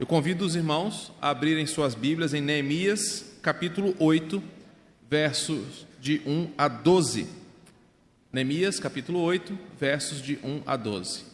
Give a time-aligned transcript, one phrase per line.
[0.00, 4.42] Eu convido os irmãos a abrirem suas Bíblias em Neemias, capítulo 8,
[5.10, 7.28] versos de 1 a 12.
[8.32, 11.24] Neemias, capítulo 8, versos de 1 a 12.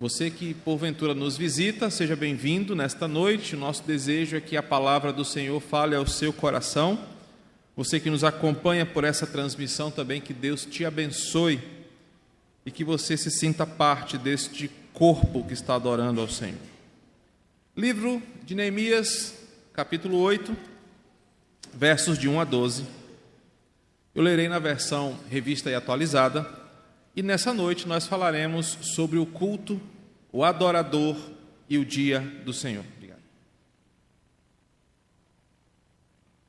[0.00, 3.54] Você que porventura nos visita, seja bem-vindo nesta noite.
[3.54, 6.98] O nosso desejo é que a palavra do Senhor fale ao seu coração.
[7.76, 11.60] Você que nos acompanha por essa transmissão também, que Deus te abençoe
[12.64, 16.58] e que você se sinta parte deste corpo que está adorando ao Senhor.
[17.76, 19.32] Livro de Neemias,
[19.72, 20.56] capítulo 8,
[21.72, 22.84] versos de 1 a 12.
[24.12, 26.44] Eu lerei na versão revista e atualizada,
[27.14, 29.80] e nessa noite nós falaremos sobre o culto,
[30.32, 31.16] o adorador
[31.68, 32.84] e o dia do Senhor.
[32.96, 33.22] Obrigado.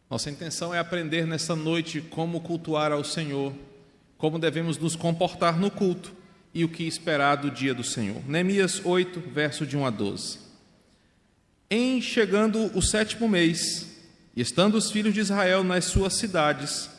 [0.09, 3.53] Nossa intenção é aprender nessa noite como cultuar ao Senhor,
[4.17, 6.17] como devemos nos comportar no culto
[6.53, 8.21] e o que esperar do dia do Senhor.
[8.27, 10.39] Neemias 8, verso de 1 a 12.
[11.69, 13.87] Em chegando o sétimo mês,
[14.35, 16.89] e estando os filhos de Israel nas suas cidades,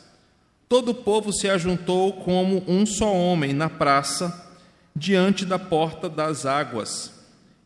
[0.69, 4.49] todo o povo se ajuntou como um só homem na praça,
[4.95, 7.11] diante da porta das águas,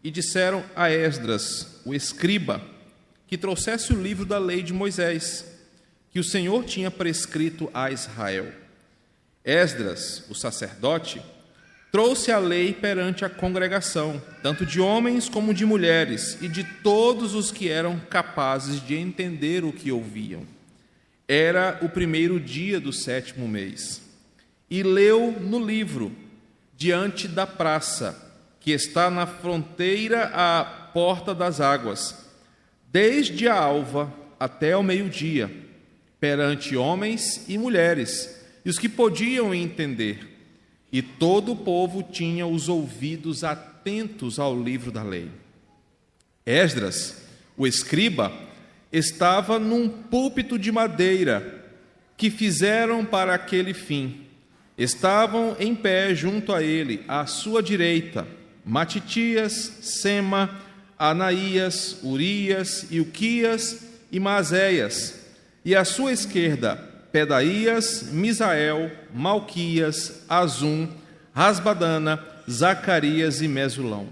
[0.03, 2.61] e disseram a Esdras, o escriba,
[3.27, 5.45] que trouxesse o livro da lei de Moisés,
[6.11, 8.51] que o Senhor tinha prescrito a Israel.
[9.43, 11.21] Esdras, o sacerdote,
[11.95, 17.33] trouxe a lei perante a congregação, tanto de homens como de mulheres, e de todos
[17.33, 20.41] os que eram capazes de entender o que ouviam.
[21.25, 24.01] Era o primeiro dia do sétimo mês.
[24.69, 26.11] E leu no livro,
[26.75, 32.13] diante da praça, que está na fronteira à porta das águas,
[32.91, 35.49] desde a alva até o meio-dia,
[36.19, 40.34] perante homens e mulheres, e os que podiam entender
[40.91, 45.29] e todo o povo tinha os ouvidos atentos ao livro da lei.
[46.45, 47.23] Esdras,
[47.57, 48.31] o escriba,
[48.91, 51.65] estava num púlpito de madeira
[52.15, 54.21] que fizeram para aquele fim.
[54.77, 58.27] Estavam em pé junto a ele, à sua direita,
[58.63, 60.61] Matitias, Sema,
[60.97, 65.25] Anaías, Urias, Ilquias e Mazéias,
[65.63, 70.85] e à sua esquerda, Pedaías, Misael, Malquias, Azum,
[71.33, 74.09] Rasbadana, Zacarias e Mesulão.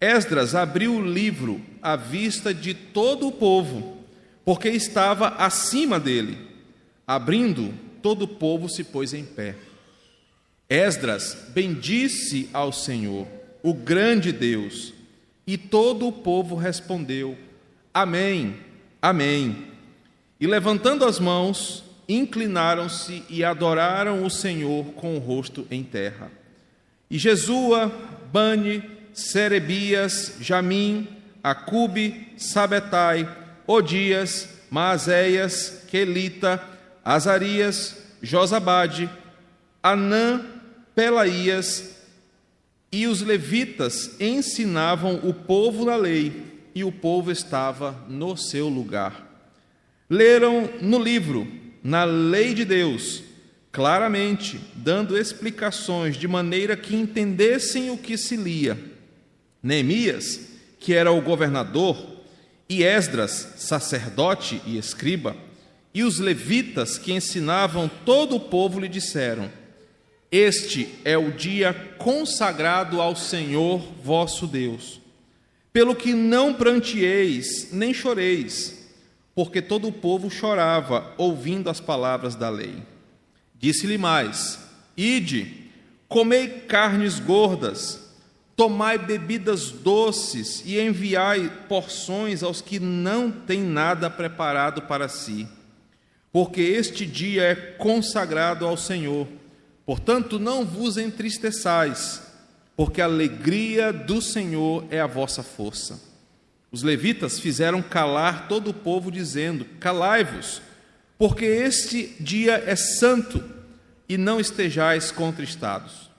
[0.00, 3.98] Esdras abriu o livro à vista de todo o povo,
[4.44, 6.36] porque estava acima dele.
[7.06, 9.54] Abrindo, todo o povo se pôs em pé.
[10.68, 13.28] Esdras bendisse ao Senhor,
[13.62, 14.92] o grande Deus,
[15.46, 17.38] e todo o povo respondeu:
[17.94, 18.56] Amém,
[19.00, 19.68] Amém.
[20.40, 26.30] E levantando as mãos, inclinaram-se e adoraram o Senhor com o rosto em terra.
[27.10, 27.92] E Jesua,
[28.32, 28.82] Bani,
[29.12, 31.06] Serebias, Jamim,
[31.42, 33.28] Acube, Sabetai,
[33.66, 36.62] Odias, Maazéias, Quelita,
[37.04, 39.10] Azarias, Josabade,
[39.82, 40.44] Anã,
[40.94, 41.92] Pelaías
[42.92, 49.28] e os levitas ensinavam o povo na lei, e o povo estava no seu lugar.
[50.08, 51.46] Leram no livro
[51.82, 53.22] na lei de Deus,
[53.72, 58.78] claramente, dando explicações de maneira que entendessem o que se lia.
[59.62, 60.40] Neemias,
[60.78, 62.12] que era o governador,
[62.68, 65.36] e Esdras, sacerdote e escriba,
[65.94, 69.50] e os levitas que ensinavam todo o povo lhe disseram:
[70.30, 75.00] Este é o dia consagrado ao Senhor vosso Deus.
[75.72, 78.81] Pelo que não prantieis nem choreis,
[79.34, 82.82] porque todo o povo chorava ouvindo as palavras da lei.
[83.58, 84.58] Disse-lhe mais:
[84.96, 85.70] Ide,
[86.08, 88.12] comei carnes gordas,
[88.56, 95.48] tomai bebidas doces e enviai porções aos que não têm nada preparado para si,
[96.30, 99.26] porque este dia é consagrado ao Senhor.
[99.84, 102.22] Portanto, não vos entristeçais,
[102.76, 106.11] porque a alegria do Senhor é a vossa força.
[106.72, 110.62] Os levitas fizeram calar todo o povo, dizendo: Calai-vos,
[111.18, 113.44] porque este dia é santo,
[114.08, 116.10] e não estejais contristados.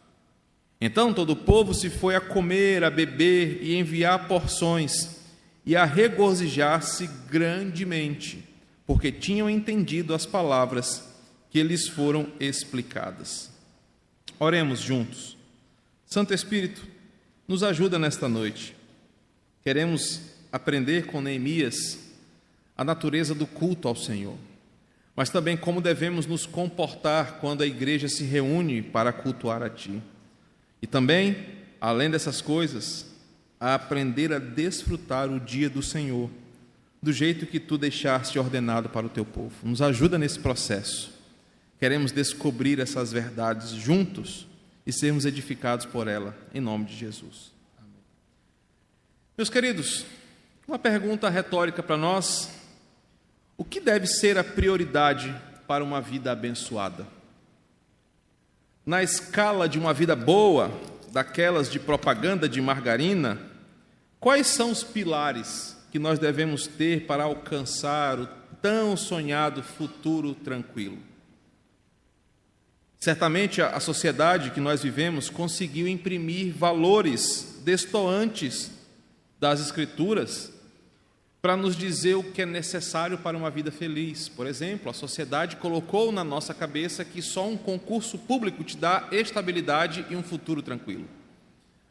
[0.80, 5.18] Então todo o povo se foi a comer, a beber e enviar porções,
[5.66, 8.44] e a regozijar-se grandemente,
[8.86, 11.04] porque tinham entendido as palavras
[11.50, 13.50] que lhes foram explicadas.
[14.40, 15.38] Oremos juntos.
[16.06, 16.86] Santo Espírito,
[17.48, 18.76] nos ajuda nesta noite.
[19.64, 21.98] Queremos aprender com Neemias
[22.78, 24.38] a natureza do culto ao Senhor,
[25.16, 30.00] mas também como devemos nos comportar quando a igreja se reúne para cultuar a Ti.
[30.80, 31.36] E também,
[31.82, 33.08] além dessas coisas,
[33.60, 36.30] a aprender a desfrutar o dia do Senhor,
[37.02, 39.56] do jeito que tu deixaste ordenado para o teu povo.
[39.64, 41.12] Nos ajuda nesse processo.
[41.80, 44.48] Queremos descobrir essas verdades juntos
[44.86, 47.52] e sermos edificados por ela, em nome de Jesus.
[47.78, 48.02] Amém.
[49.38, 50.06] Meus queridos,
[50.68, 52.50] uma pergunta retórica para nós:
[53.58, 55.36] o que deve ser a prioridade
[55.68, 57.06] para uma vida abençoada?
[58.86, 60.72] Na escala de uma vida boa,
[61.12, 63.40] daquelas de propaganda de margarina,
[64.20, 68.28] quais são os pilares que nós devemos ter para alcançar o
[68.62, 70.98] tão sonhado futuro tranquilo?
[73.00, 78.72] Certamente a sociedade que nós vivemos conseguiu imprimir valores destoantes
[79.44, 80.54] das Escrituras
[81.42, 84.30] para nos dizer o que é necessário para uma vida feliz.
[84.30, 89.10] Por exemplo, a sociedade colocou na nossa cabeça que só um concurso público te dá
[89.12, 91.06] estabilidade e um futuro tranquilo.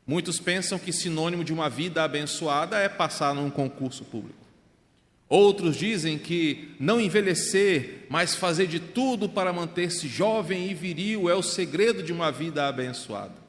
[0.07, 4.47] Muitos pensam que sinônimo de uma vida abençoada é passar num concurso público.
[5.29, 11.35] Outros dizem que não envelhecer, mas fazer de tudo para manter-se jovem e viril é
[11.35, 13.42] o segredo de uma vida abençoada.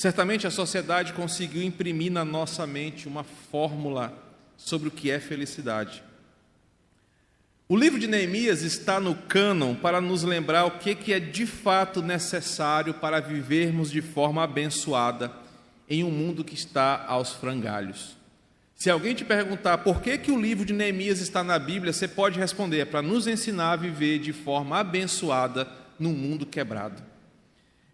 [0.00, 4.16] Certamente a sociedade conseguiu imprimir na nossa mente uma fórmula
[4.56, 6.04] sobre o que é felicidade.
[7.68, 12.00] O livro de Neemias está no cânon para nos lembrar o que é de fato
[12.00, 15.32] necessário para vivermos de forma abençoada
[15.90, 18.16] em um mundo que está aos frangalhos.
[18.76, 22.06] Se alguém te perguntar por que, que o livro de Neemias está na Bíblia, você
[22.06, 25.68] pode responder: é para nos ensinar a viver de forma abençoada
[25.98, 27.02] num mundo quebrado.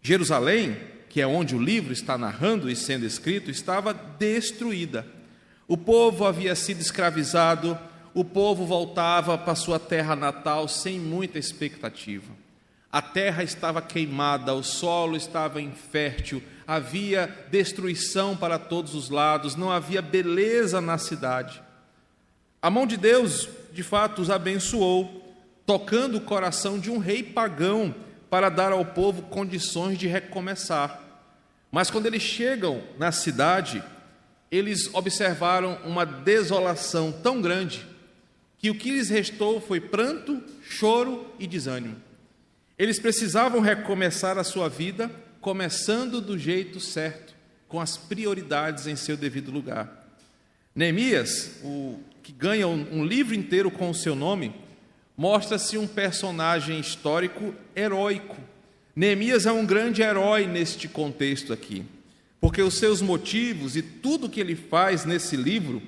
[0.03, 0.77] Jerusalém,
[1.15, 5.07] que é onde o livro está narrando e sendo escrito, estava destruída.
[5.69, 7.79] O povo havia sido escravizado,
[8.13, 12.33] o povo voltava para sua terra natal sem muita expectativa.
[12.91, 19.71] A terra estava queimada, o solo estava infértil, havia destruição para todos os lados, não
[19.71, 21.63] havia beleza na cidade.
[22.61, 25.33] A mão de Deus, de fato, os abençoou,
[25.65, 27.95] tocando o coração de um rei pagão
[28.29, 31.04] para dar ao povo condições de recomeçar.
[31.75, 33.83] Mas quando eles chegam na cidade,
[34.49, 37.85] eles observaram uma desolação tão grande
[38.59, 41.97] que o que lhes restou foi pranto, choro e desânimo.
[42.79, 45.11] Eles precisavam recomeçar a sua vida,
[45.41, 47.35] começando do jeito certo,
[47.67, 50.09] com as prioridades em seu devido lugar.
[50.77, 54.55] Neemias, o que ganha um livro inteiro com o seu nome,
[55.17, 58.54] mostra-se um personagem histórico heróico.
[58.97, 61.85] Neemias é um grande herói neste contexto aqui
[62.45, 65.81] porque os seus motivos e tudo que ele faz nesse livro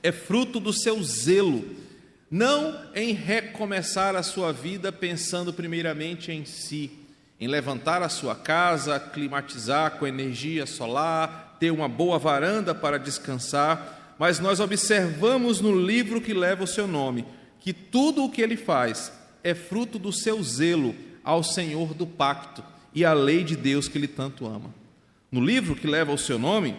[0.00, 1.64] é fruto do seu zelo,
[2.30, 6.88] não em recomeçar a sua vida pensando primeiramente em si,
[7.40, 14.14] em levantar a sua casa, climatizar com energia solar, ter uma boa varanda para descansar,
[14.20, 17.26] mas nós observamos no livro que leva o seu nome
[17.58, 19.10] que tudo o que ele faz
[19.42, 22.62] é fruto do seu zelo ao Senhor do pacto
[22.94, 24.72] e à lei de Deus que ele tanto ama.
[25.30, 26.76] No livro que leva o seu nome,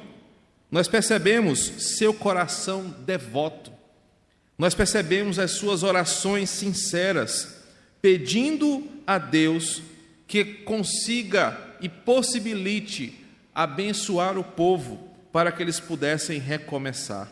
[0.72, 1.60] nós percebemos
[1.98, 3.72] seu coração devoto,
[4.57, 7.63] nós percebemos as suas orações sinceras,
[8.01, 9.81] pedindo a Deus
[10.28, 13.19] que consiga e possibilite
[13.54, 17.31] abençoar o povo para que eles pudessem recomeçar.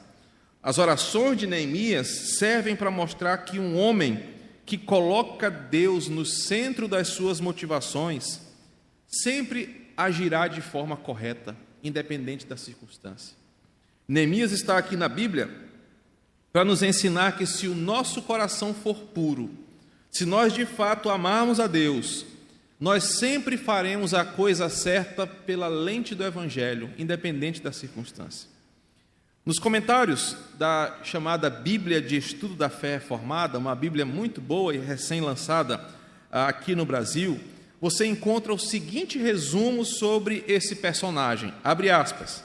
[0.61, 2.07] As orações de Neemias
[2.37, 4.23] servem para mostrar que um homem
[4.65, 8.41] que coloca Deus no centro das suas motivações
[9.07, 13.35] sempre agirá de forma correta, independente da circunstância.
[14.07, 15.49] Neemias está aqui na Bíblia
[16.51, 19.49] para nos ensinar que se o nosso coração for puro,
[20.09, 22.25] se nós de fato amarmos a Deus,
[22.79, 28.49] nós sempre faremos a coisa certa pela lente do Evangelho, independente da circunstância.
[29.43, 34.77] Nos comentários da chamada Bíblia de Estudo da Fé Reformada, uma Bíblia muito boa e
[34.77, 35.83] recém-lançada
[36.31, 37.39] ah, aqui no Brasil,
[37.81, 41.51] você encontra o seguinte resumo sobre esse personagem.
[41.63, 42.43] Abre aspas.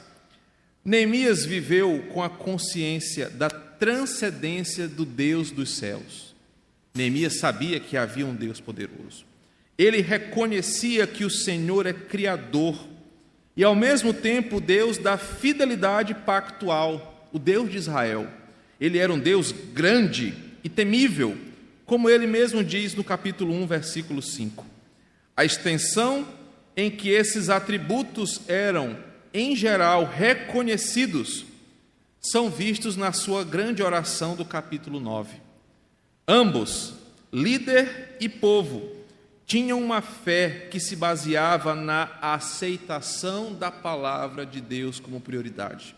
[0.83, 6.35] Neemias viveu com a consciência da transcendência do Deus dos céus.
[6.95, 9.27] Neemias sabia que havia um Deus poderoso.
[9.77, 12.96] Ele reconhecia que o Senhor é criador
[13.57, 18.29] e ao mesmo tempo Deus da fidelidade pactual, o Deus de Israel.
[18.81, 21.37] Ele era um Deus grande e temível,
[21.87, 24.67] como ele mesmo diz no capítulo 1, versículo 5.
[25.35, 26.27] A extensão
[26.77, 28.99] em que esses atributos eram,
[29.33, 31.47] em geral, reconhecidos,
[32.21, 35.37] são vistos na sua grande oração do capítulo 9.
[36.29, 36.93] Ambos,
[37.33, 38.96] líder e povo,
[39.47, 45.95] tinham uma fé que se baseava na aceitação da palavra de Deus como prioridade.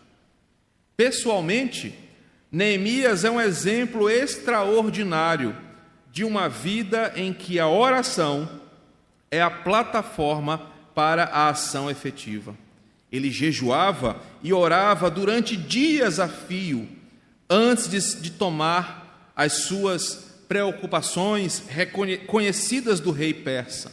[0.95, 1.97] Pessoalmente,
[2.51, 5.57] Neemias é um exemplo extraordinário
[6.11, 8.47] de uma vida em que a oração
[9.31, 10.61] é a plataforma
[10.93, 12.55] para a ação efetiva.
[13.11, 16.87] Ele jejuava e orava durante dias a fio,
[17.49, 23.91] antes de, de tomar as suas preocupações reconhecidas do rei persa.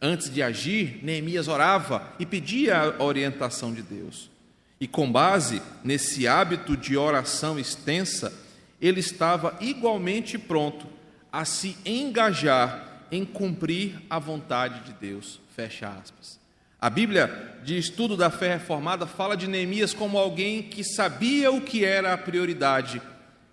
[0.00, 4.30] Antes de agir, Neemias orava e pedia a orientação de Deus.
[4.80, 8.32] E com base nesse hábito de oração extensa,
[8.80, 10.86] ele estava igualmente pronto
[11.30, 15.38] a se engajar em cumprir a vontade de Deus.
[15.54, 16.38] Fecha aspas.
[16.80, 21.60] A Bíblia de estudo da fé reformada fala de Neemias como alguém que sabia o
[21.60, 23.02] que era a prioridade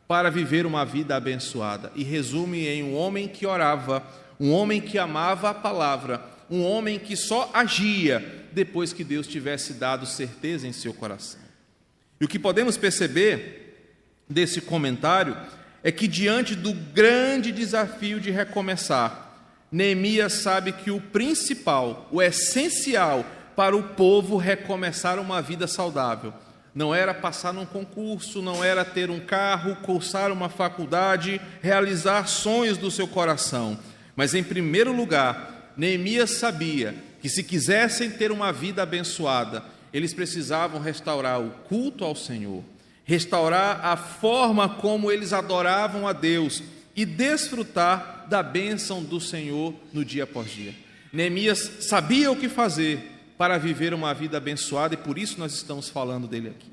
[0.07, 4.03] para viver uma vida abençoada e resume em um homem que orava,
[4.39, 9.73] um homem que amava a palavra, um homem que só agia depois que Deus tivesse
[9.73, 11.41] dado certeza em seu coração.
[12.19, 13.89] E o que podemos perceber
[14.29, 15.35] desse comentário
[15.83, 19.25] é que diante do grande desafio de recomeçar,
[19.71, 26.33] Neemias sabe que o principal, o essencial para o povo recomeçar uma vida saudável,
[26.75, 32.77] não era passar num concurso, não era ter um carro, cursar uma faculdade, realizar sonhos
[32.77, 33.79] do seu coração,
[34.13, 39.63] mas em primeiro lugar, Neemias sabia que se quisessem ter uma vida abençoada,
[39.93, 42.61] eles precisavam restaurar o culto ao Senhor,
[43.05, 46.61] restaurar a forma como eles adoravam a Deus
[46.93, 50.75] e desfrutar da bênção do Senhor no dia após dia.
[51.13, 55.89] Neemias sabia o que fazer para viver uma vida abençoada e por isso nós estamos
[55.89, 56.71] falando dele aqui.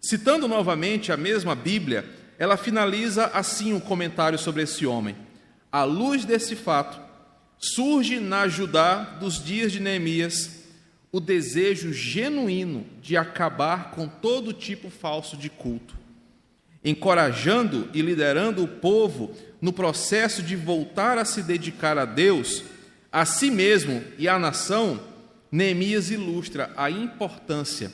[0.00, 2.04] Citando novamente a mesma Bíblia,
[2.38, 5.16] ela finaliza assim o um comentário sobre esse homem.
[5.70, 7.00] À luz desse fato,
[7.58, 10.62] surge na Judá dos dias de Neemias
[11.10, 16.02] o desejo genuíno de acabar com todo tipo falso de culto
[16.84, 22.64] encorajando e liderando o povo no processo de voltar a se dedicar a Deus,
[23.10, 25.00] a si mesmo e à nação,
[25.52, 27.92] Neemias ilustra a importância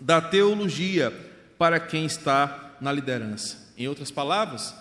[0.00, 1.12] da teologia
[1.56, 3.68] para quem está na liderança.
[3.76, 4.74] Em outras palavras,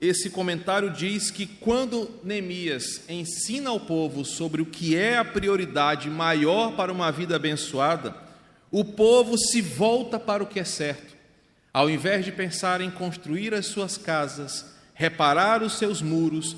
[0.00, 6.10] esse comentário diz que quando Neemias ensina ao povo sobre o que é a prioridade
[6.10, 8.14] maior para uma vida abençoada,
[8.70, 11.14] o povo se volta para o que é certo
[11.74, 16.56] ao invés de pensar em construir as suas casas, reparar os seus muros,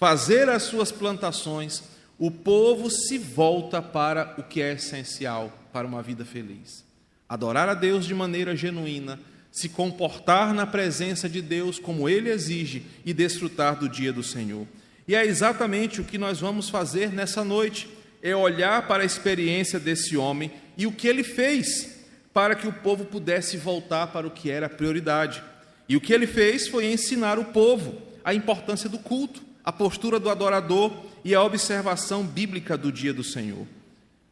[0.00, 1.82] fazer as suas plantações,
[2.18, 6.84] o povo se volta para o que é essencial para uma vida feliz.
[7.28, 9.18] Adorar a Deus de maneira genuína,
[9.52, 14.66] se comportar na presença de Deus como ele exige e desfrutar do dia do Senhor.
[15.06, 17.88] E é exatamente o que nós vamos fazer nessa noite,
[18.22, 21.96] é olhar para a experiência desse homem e o que ele fez
[22.32, 25.42] para que o povo pudesse voltar para o que era prioridade.
[25.88, 30.20] E o que ele fez foi ensinar o povo a importância do culto, a postura
[30.20, 30.92] do adorador
[31.24, 33.66] e a observação bíblica do dia do Senhor.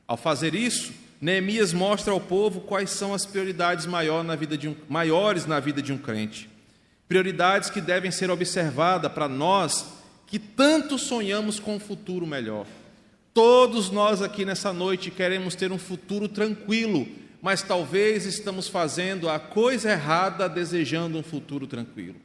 [0.06, 5.44] Ao fazer isso, Neemias mostra ao povo quais são as prioridades maior na um, maiores
[5.44, 6.48] na vida de um crente.
[7.08, 9.86] Prioridades que devem ser observadas para nós
[10.24, 12.64] que tanto sonhamos com um futuro melhor.
[13.32, 17.08] Todos nós aqui nessa noite queremos ter um futuro tranquilo,
[17.42, 22.16] mas talvez estamos fazendo a coisa errada desejando um futuro tranquilo.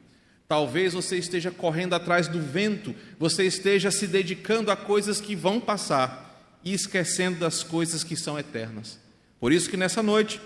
[0.50, 5.60] Talvez você esteja correndo atrás do vento, você esteja se dedicando a coisas que vão
[5.60, 8.98] passar e esquecendo das coisas que são eternas.
[9.38, 10.40] Por isso que nessa noite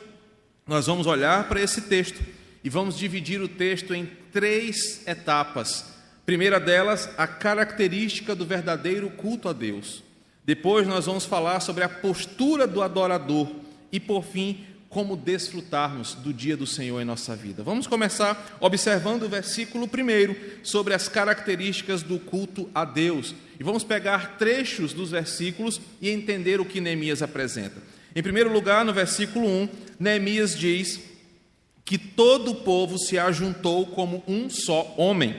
[0.67, 2.21] nós vamos olhar para esse texto
[2.63, 5.87] e vamos dividir o texto em três etapas.
[6.27, 10.05] primeira delas, a característica do verdadeiro culto a Deus.
[10.45, 13.51] Depois nós vamos falar sobre a postura do adorador
[13.91, 17.65] e, por fim, como desfrutarmos do dia do Senhor em nossa vida.
[17.65, 23.35] Vamos começar observando o versículo primeiro sobre as características do culto a Deus.
[23.59, 27.83] E vamos pegar trechos dos versículos e entender o que Neemias apresenta.
[28.15, 31.01] Em primeiro lugar, no versículo 1, Neemias diz
[31.85, 35.35] que todo o povo se ajuntou como um só homem.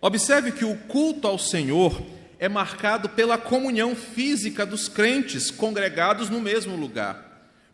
[0.00, 2.02] Observe que o culto ao Senhor
[2.40, 7.25] é marcado pela comunhão física dos crentes congregados no mesmo lugar.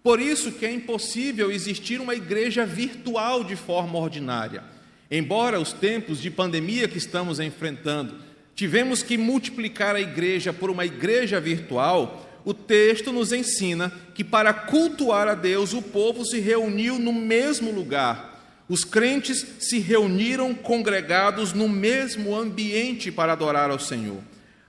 [0.02, 4.64] Por isso que é impossível existir uma igreja virtual de forma ordinária.
[5.10, 8.16] Embora os tempos de pandemia que estamos enfrentando,
[8.54, 14.52] tivemos que multiplicar a igreja por uma igreja virtual, o texto nos ensina que para
[14.52, 18.32] cultuar a Deus o povo se reuniu no mesmo lugar.
[18.68, 24.22] Os crentes se reuniram congregados no mesmo ambiente para adorar ao Senhor.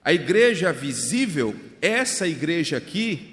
[0.03, 3.32] A igreja visível, essa igreja aqui,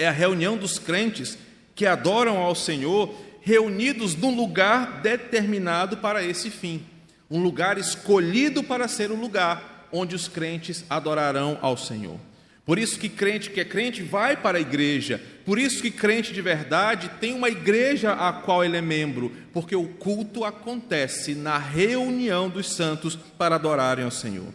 [0.00, 1.36] é a reunião dos crentes
[1.74, 6.82] que adoram ao Senhor reunidos num lugar determinado para esse fim,
[7.30, 12.18] um lugar escolhido para ser o lugar onde os crentes adorarão ao Senhor.
[12.64, 15.20] Por isso que crente que é crente vai para a igreja.
[15.44, 19.74] Por isso que crente de verdade tem uma igreja a qual ele é membro, porque
[19.74, 24.46] o culto acontece na reunião dos santos para adorarem ao Senhor.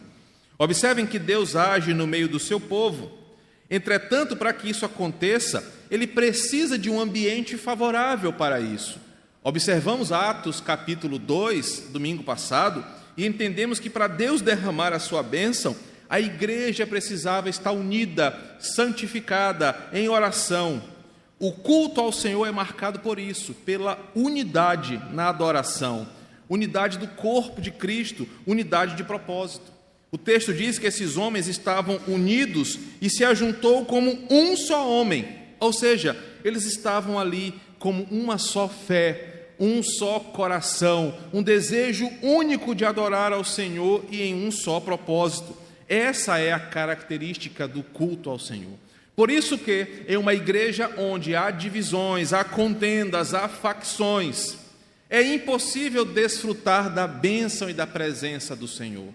[0.58, 3.15] Observem que Deus age no meio do seu povo.
[3.70, 9.00] Entretanto, para que isso aconteça, ele precisa de um ambiente favorável para isso.
[9.42, 12.84] Observamos Atos capítulo 2, domingo passado,
[13.16, 15.76] e entendemos que para Deus derramar a sua bênção,
[16.08, 20.82] a igreja precisava estar unida, santificada, em oração.
[21.38, 26.08] O culto ao Senhor é marcado por isso, pela unidade na adoração,
[26.48, 29.75] unidade do corpo de Cristo, unidade de propósito.
[30.16, 35.28] O texto diz que esses homens estavam unidos e se ajuntou como um só homem,
[35.60, 42.74] ou seja, eles estavam ali como uma só fé, um só coração, um desejo único
[42.74, 45.54] de adorar ao Senhor e em um só propósito.
[45.86, 48.72] Essa é a característica do culto ao Senhor.
[49.14, 54.56] Por isso que em uma igreja onde há divisões, há contendas, há facções,
[55.10, 59.12] é impossível desfrutar da bênção e da presença do Senhor.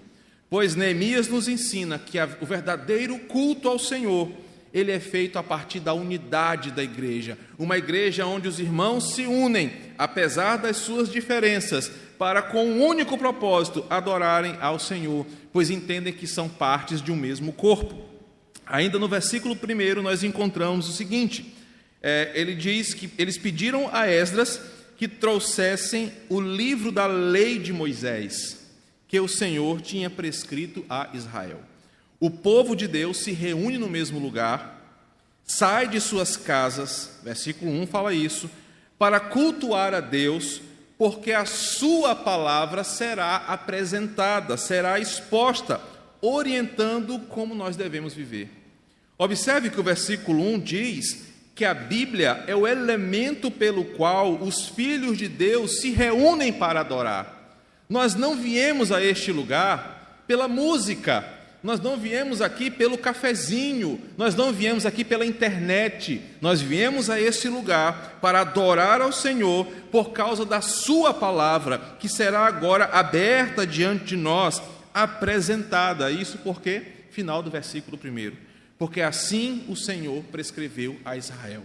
[0.52, 4.30] Pois Neemias nos ensina que o verdadeiro culto ao Senhor,
[4.74, 9.22] ele é feito a partir da unidade da igreja, uma igreja onde os irmãos se
[9.22, 11.90] unem, apesar das suas diferenças,
[12.20, 17.16] para com um único propósito, adorarem ao Senhor, pois entendem que são partes de um
[17.16, 18.04] mesmo corpo.
[18.66, 21.56] Ainda no versículo 1 nós encontramos o seguinte:
[22.04, 24.60] é, ele diz que eles pediram a Esdras
[24.98, 28.61] que trouxessem o livro da lei de Moisés,
[29.12, 31.60] que o Senhor tinha prescrito a Israel.
[32.18, 34.90] O povo de Deus se reúne no mesmo lugar,
[35.44, 38.50] sai de suas casas, versículo 1 fala isso,
[38.98, 40.62] para cultuar a Deus
[40.98, 45.82] porque a sua palavra será apresentada, será exposta,
[46.22, 48.50] orientando como nós devemos viver.
[49.18, 54.70] Observe que o versículo 1 diz que a Bíblia é o elemento pelo qual os
[54.70, 57.41] filhos de Deus se reúnem para adorar.
[57.92, 61.26] Nós não viemos a este lugar pela música,
[61.62, 67.20] nós não viemos aqui pelo cafezinho, nós não viemos aqui pela internet, nós viemos a
[67.20, 73.68] esse lugar para adorar ao Senhor por causa da Sua palavra, que será agora aberta
[73.68, 74.62] diante de nós,
[74.94, 76.10] apresentada.
[76.10, 78.32] Isso porque, final do versículo 1,
[78.80, 81.64] porque assim o Senhor prescreveu a Israel.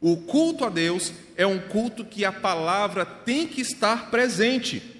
[0.00, 4.94] O culto a Deus é um culto que a palavra tem que estar presente.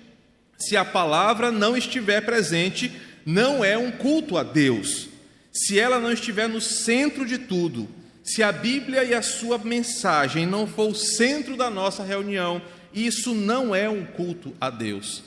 [0.59, 2.93] Se a palavra não estiver presente,
[3.27, 5.09] não é um culto a Deus.
[5.53, 7.89] Se ela não estiver no centro de tudo,
[8.23, 12.61] se a Bíblia e a sua mensagem não for o centro da nossa reunião,
[12.93, 15.23] isso não é um culto a Deus.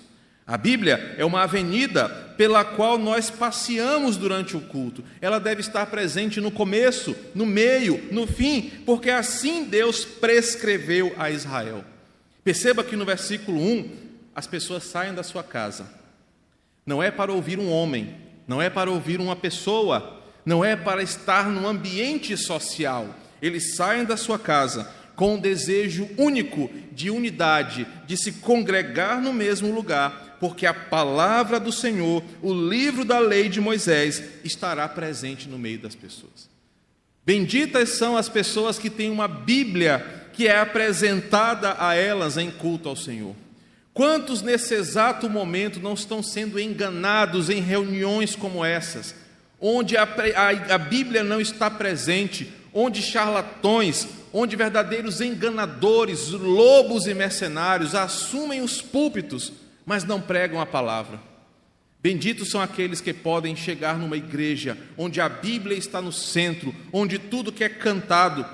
[0.47, 5.03] A Bíblia é uma avenida pela qual nós passeamos durante o culto.
[5.19, 11.29] Ela deve estar presente no começo, no meio, no fim, porque assim Deus prescreveu a
[11.29, 11.83] Israel.
[12.45, 13.91] Perceba que no versículo 1,
[14.37, 15.97] as pessoas saem da sua casa
[16.87, 18.15] não é para ouvir um homem,
[18.47, 23.13] não é para ouvir uma pessoa, não é para estar num ambiente social.
[23.41, 29.33] Eles saem da sua casa com um desejo único de unidade, de se congregar no
[29.33, 35.49] mesmo lugar, porque a palavra do Senhor, o livro da lei de Moisés, estará presente
[35.49, 36.47] no meio das pessoas.
[37.25, 42.87] Benditas são as pessoas que têm uma Bíblia que é apresentada a elas em culto
[42.87, 43.35] ao Senhor.
[43.97, 49.15] Quantos nesse exato momento não estão sendo enganados em reuniões como essas,
[49.59, 57.15] onde a, a, a, Bíblia não está presente, onde charlatões, onde verdadeiros enganadores, lobos e
[57.15, 59.51] mercenários assumem os púlpitos,
[59.83, 61.19] mas não pregam a palavra?
[61.99, 67.17] Benditos são aqueles que podem chegar numa igreja onde a Bíblia está no centro, onde
[67.17, 68.45] tudo que é cantado,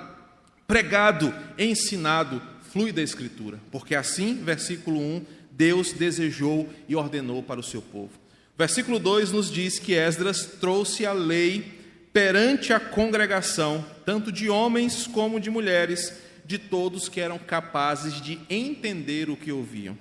[0.65, 2.41] pregado, ensinado,
[2.73, 8.09] flui da Escritura, porque assim, versículo 1, Deus desejou e ordenou para o seu povo.
[8.57, 11.79] Versículo 2 nos diz que Esdras trouxe a lei
[12.11, 18.39] perante a congregação, tanto de homens como de mulheres, de todos que eram capazes de
[18.49, 19.95] entender o que ouviam.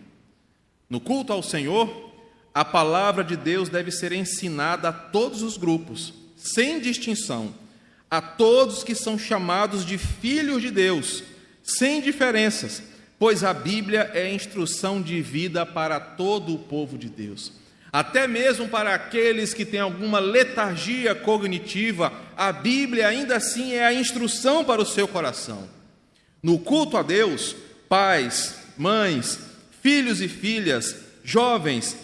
[0.89, 2.11] No culto ao Senhor,
[2.55, 7.55] a palavra de Deus deve ser ensinada a todos os grupos, sem distinção,
[8.11, 11.23] a todos que são chamados de filhos de Deus
[11.63, 12.83] sem diferenças,
[13.19, 17.53] pois a Bíblia é instrução de vida para todo o povo de Deus.
[17.93, 23.93] Até mesmo para aqueles que têm alguma letargia cognitiva, a Bíblia ainda assim é a
[23.93, 25.69] instrução para o seu coração.
[26.43, 27.55] No culto a Deus,
[27.89, 29.39] pais, mães,
[29.83, 31.97] filhos e filhas, jovens,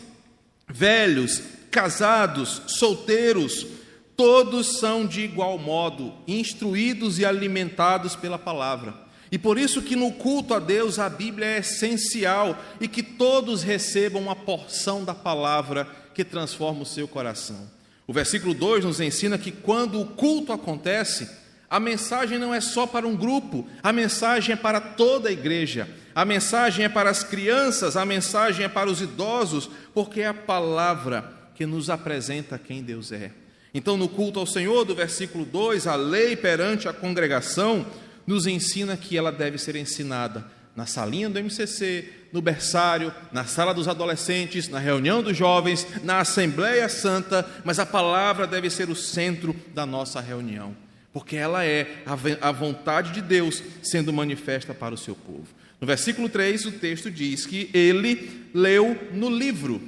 [0.68, 3.66] velhos, casados, solteiros,
[4.14, 9.07] todos são de igual modo instruídos e alimentados pela palavra.
[9.30, 13.62] E por isso que no culto a Deus a Bíblia é essencial e que todos
[13.62, 17.70] recebam uma porção da palavra que transforma o seu coração.
[18.06, 21.28] O versículo 2 nos ensina que quando o culto acontece,
[21.68, 25.86] a mensagem não é só para um grupo, a mensagem é para toda a igreja,
[26.14, 30.34] a mensagem é para as crianças, a mensagem é para os idosos, porque é a
[30.34, 33.30] palavra que nos apresenta quem Deus é.
[33.74, 37.84] Então, no culto ao Senhor, do versículo 2, a lei perante a congregação
[38.28, 40.44] nos ensina que ela deve ser ensinada
[40.76, 46.20] na salinha do MCC, no berçário, na sala dos adolescentes, na reunião dos jovens, na
[46.20, 50.76] Assembleia Santa, mas a palavra deve ser o centro da nossa reunião
[51.10, 52.04] porque ela é
[52.40, 55.48] a vontade de Deus sendo manifesta para o seu povo.
[55.80, 59.82] No versículo 3, o texto diz que ele leu no livro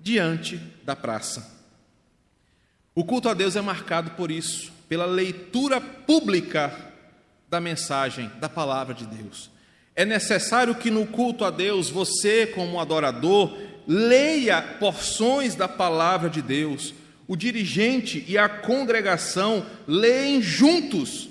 [0.00, 1.56] diante da praça.
[2.94, 6.72] O culto a Deus é marcado por isso, pela leitura pública
[7.48, 9.50] da mensagem, da palavra de Deus.
[9.94, 13.56] É necessário que no culto a Deus você, como adorador,
[13.86, 16.92] leia porções da palavra de Deus
[17.28, 21.28] o dirigente e a congregação leem juntos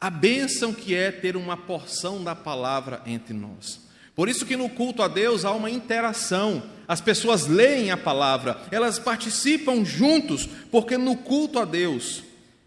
[0.00, 3.80] a bênção que é ter uma porção da palavra entre nós.
[4.14, 6.62] Por isso que no culto a Deus há uma interação.
[6.86, 12.22] As pessoas leem a palavra, elas participam juntos, porque no culto a Deus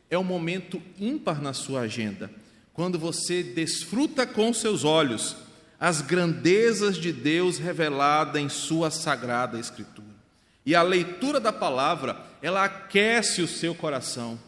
[0.09, 2.29] é um momento ímpar na sua agenda,
[2.81, 5.35] quando você desfruta com seus olhos
[5.79, 10.07] as grandezas de Deus revelada em sua sagrada escritura.
[10.65, 14.39] E a leitura da palavra, ela aquece o seu coração.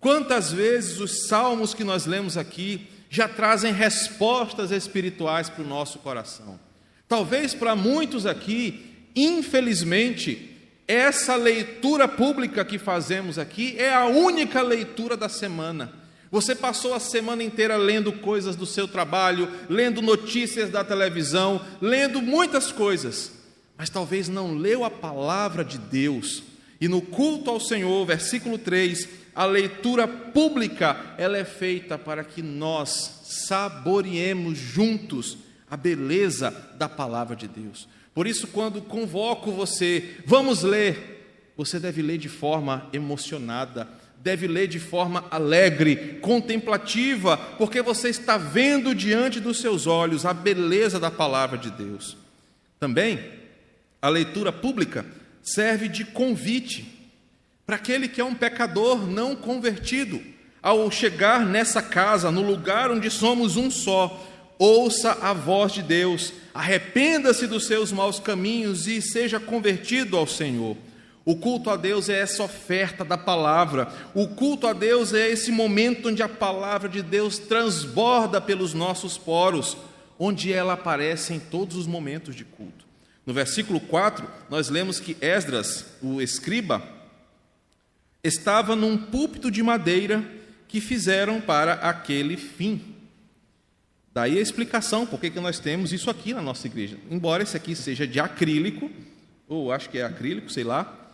[0.00, 6.00] Quantas vezes os salmos que nós lemos aqui já trazem respostas espirituais para o nosso
[6.00, 6.58] coração?
[7.06, 10.50] Talvez para muitos aqui, infelizmente,
[10.88, 15.97] essa leitura pública que fazemos aqui é a única leitura da semana.
[16.30, 22.20] Você passou a semana inteira lendo coisas do seu trabalho, lendo notícias da televisão, lendo
[22.20, 23.38] muitas coisas
[23.78, 26.42] mas talvez não leu a palavra de Deus.
[26.80, 32.42] E no culto ao Senhor, versículo 3, a leitura pública, ela é feita para que
[32.42, 35.38] nós saboreemos juntos
[35.70, 37.88] a beleza da palavra de Deus.
[38.12, 43.88] Por isso, quando convoco você, vamos ler, você deve ler de forma emocionada,
[44.22, 50.34] deve ler de forma alegre, contemplativa, porque você está vendo diante dos seus olhos a
[50.34, 52.16] beleza da palavra de Deus.
[52.78, 53.18] Também,
[54.00, 55.04] a leitura pública
[55.42, 56.98] serve de convite
[57.66, 60.20] para aquele que é um pecador não convertido.
[60.60, 64.26] Ao chegar nessa casa, no lugar onde somos um só,
[64.58, 70.76] ouça a voz de Deus, arrependa-se dos seus maus caminhos e seja convertido ao Senhor.
[71.28, 73.92] O culto a Deus é essa oferta da palavra.
[74.14, 79.18] O culto a Deus é esse momento onde a palavra de Deus transborda pelos nossos
[79.18, 79.76] poros,
[80.18, 82.86] onde ela aparece em todos os momentos de culto.
[83.26, 86.82] No versículo 4, nós lemos que Esdras, o escriba,
[88.24, 90.24] estava num púlpito de madeira
[90.66, 92.80] que fizeram para aquele fim.
[94.14, 96.96] Daí a explicação por que nós temos isso aqui na nossa igreja.
[97.10, 98.90] Embora esse aqui seja de acrílico,
[99.46, 101.04] ou acho que é acrílico, sei lá,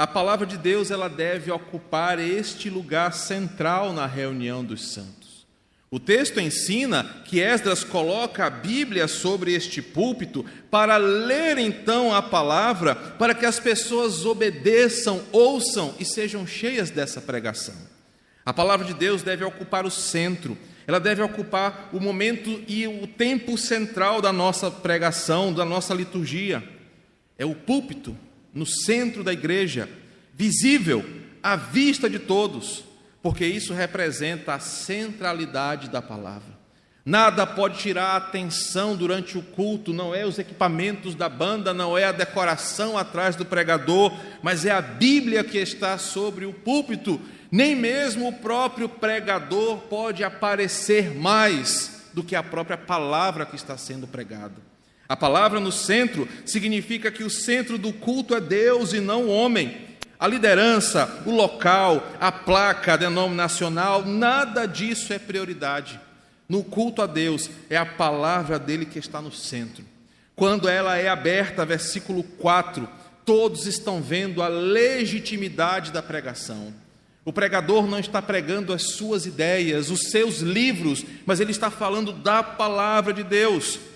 [0.00, 5.46] a palavra de Deus ela deve ocupar este lugar central na reunião dos santos.
[5.90, 12.22] O texto ensina que Esdras coloca a Bíblia sobre este púlpito para ler então a
[12.22, 17.76] palavra, para que as pessoas obedeçam, ouçam e sejam cheias dessa pregação.
[18.42, 23.06] A palavra de Deus deve ocupar o centro, ela deve ocupar o momento e o
[23.06, 26.66] tempo central da nossa pregação, da nossa liturgia.
[27.36, 28.16] É o púlpito
[28.52, 29.88] no centro da igreja,
[30.34, 31.04] visível,
[31.42, 32.84] à vista de todos
[33.22, 36.58] porque isso representa a centralidade da palavra.
[37.04, 41.96] Nada pode tirar a atenção durante o culto, não é os equipamentos da banda, não
[41.96, 47.20] é a decoração atrás do pregador, mas é a Bíblia que está sobre o púlpito.
[47.50, 53.76] Nem mesmo o próprio pregador pode aparecer mais do que a própria palavra que está
[53.76, 54.69] sendo pregada.
[55.10, 59.28] A palavra no centro significa que o centro do culto é Deus e não o
[59.28, 59.76] homem.
[60.16, 65.98] A liderança, o local, a placa denominacional, nada disso é prioridade.
[66.48, 69.84] No culto a Deus, é a palavra dele que está no centro.
[70.36, 72.88] Quando ela é aberta, versículo 4,
[73.24, 76.72] todos estão vendo a legitimidade da pregação.
[77.24, 82.12] O pregador não está pregando as suas ideias, os seus livros, mas ele está falando
[82.12, 83.89] da palavra de Deus.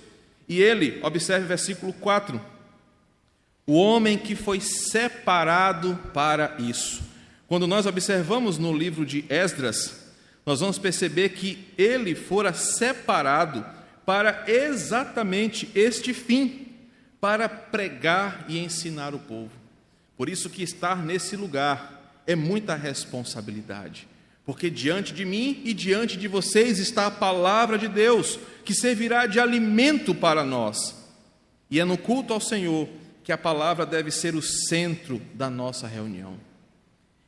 [0.48, 2.40] E ele, observe o versículo 4,
[3.66, 7.02] o homem que foi separado para isso.
[7.46, 10.12] Quando nós observamos no livro de Esdras,
[10.44, 13.64] nós vamos perceber que ele fora separado
[14.04, 16.68] para exatamente este fim,
[17.20, 19.50] para pregar e ensinar o povo.
[20.16, 24.06] Por isso que estar nesse lugar é muita responsabilidade,
[24.46, 29.26] porque diante de mim e diante de vocês está a palavra de Deus, que servirá
[29.26, 30.94] de alimento para nós.
[31.70, 32.88] E é no culto ao Senhor
[33.22, 36.34] que a palavra deve ser o centro da nossa reunião.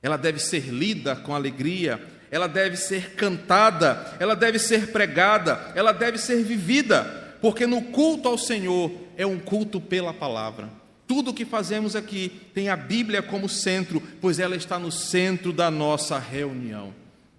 [0.03, 2.01] Ela deve ser lida com alegria,
[2.31, 8.29] ela deve ser cantada, ela deve ser pregada, ela deve ser vivida, porque no culto
[8.29, 10.69] ao Senhor é um culto pela palavra.
[11.07, 15.53] Tudo o que fazemos aqui tem a Bíblia como centro, pois ela está no centro
[15.53, 16.93] da nossa reunião.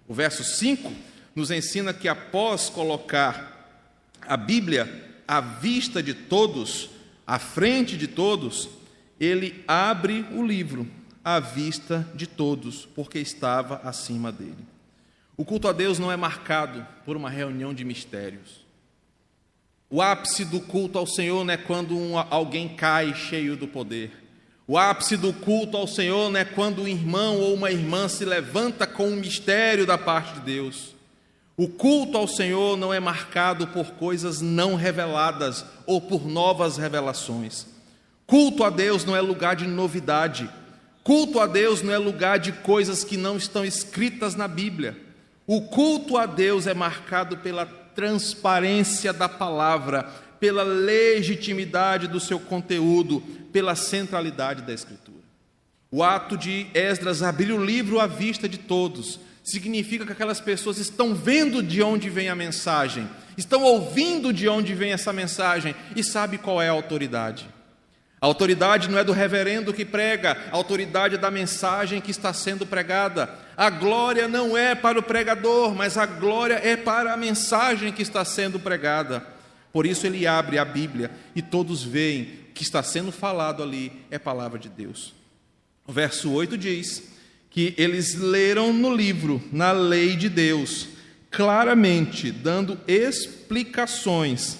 [0.08, 0.90] O verso 5
[1.34, 3.54] nos ensina que após colocar
[4.22, 6.88] a Bíblia à vista de todos,
[7.26, 8.70] à frente de todos,
[9.20, 10.88] ele abre o livro
[11.22, 14.66] à vista de todos, porque estava acima dele.
[15.36, 18.66] O culto a Deus não é marcado por uma reunião de mistérios.
[19.90, 24.17] O ápice do culto ao Senhor não é quando um, alguém cai cheio do poder.
[24.70, 28.22] O ápice do culto ao Senhor não é quando um irmão ou uma irmã se
[28.22, 30.94] levanta com um mistério da parte de Deus.
[31.56, 37.66] O culto ao Senhor não é marcado por coisas não reveladas ou por novas revelações.
[38.26, 40.50] Culto a Deus não é lugar de novidade.
[41.02, 44.94] Culto a Deus não é lugar de coisas que não estão escritas na Bíblia.
[45.46, 53.20] O culto a Deus é marcado pela transparência da palavra, pela legitimidade do seu conteúdo,
[53.52, 55.18] pela centralidade da Escritura.
[55.90, 60.76] O ato de Esdras abrir o livro à vista de todos significa que aquelas pessoas
[60.78, 66.04] estão vendo de onde vem a mensagem, estão ouvindo de onde vem essa mensagem e
[66.04, 67.48] sabe qual é a autoridade.
[68.20, 72.32] A autoridade não é do reverendo que prega, a autoridade é da mensagem que está
[72.32, 73.32] sendo pregada.
[73.56, 78.02] A glória não é para o pregador, mas a glória é para a mensagem que
[78.02, 79.24] está sendo pregada.
[79.72, 84.18] Por isso ele abre a Bíblia e todos veem que está sendo falado ali é
[84.18, 85.14] palavra de Deus.
[85.86, 87.02] O verso 8 diz:
[87.50, 90.88] que eles leram no livro, na lei de Deus,
[91.30, 94.58] claramente dando explicações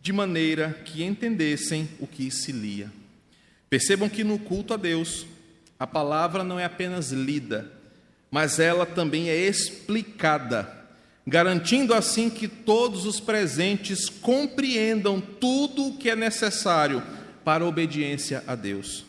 [0.00, 2.90] de maneira que entendessem o que se lia.
[3.68, 5.26] Percebam que no culto a Deus,
[5.78, 7.70] a palavra não é apenas lida,
[8.30, 10.79] mas ela também é explicada,
[11.30, 17.00] garantindo assim que todos os presentes compreendam tudo o que é necessário
[17.44, 19.04] para a obediência a Deus.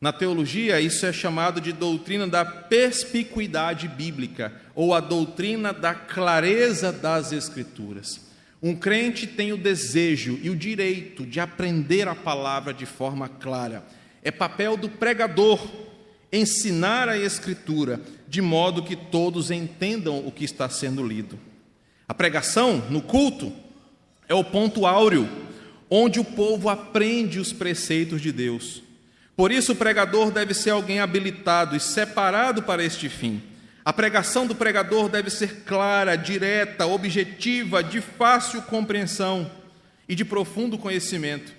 [0.00, 6.90] Na teologia, isso é chamado de doutrina da perspicuidade bíblica, ou a doutrina da clareza
[6.90, 8.20] das Escrituras.
[8.60, 13.84] Um crente tem o desejo e o direito de aprender a palavra de forma clara.
[14.20, 15.64] É papel do pregador
[16.36, 21.38] ensinar a Escritura de modo que todos entendam o que está sendo lido.
[22.08, 23.52] A pregação no culto
[24.28, 25.28] é o ponto áureo
[25.88, 28.82] onde o povo aprende os preceitos de Deus.
[29.36, 33.42] Por isso, o pregador deve ser alguém habilitado e separado para este fim.
[33.84, 39.50] A pregação do pregador deve ser clara, direta, objetiva, de fácil compreensão
[40.08, 41.52] e de profundo conhecimento,